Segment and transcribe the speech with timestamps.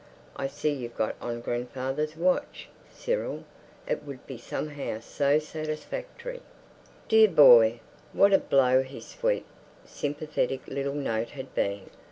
[0.35, 3.43] "I see you've got on grandfather's watch, Cyril."
[3.87, 6.41] It would be somehow so satisfactory.
[7.07, 7.81] Dear boy!
[8.11, 9.45] What a blow his sweet,
[9.85, 11.91] sympathetic little note had been!